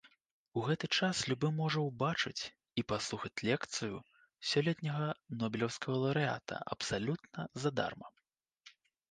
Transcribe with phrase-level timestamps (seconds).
[0.59, 2.43] У гэты час любы можа ўбачыць
[2.83, 3.99] і паслухаць лекцыю
[4.53, 5.11] сёлетняга
[5.45, 8.09] нобелеўскага лаўрэата абсалютна задарма.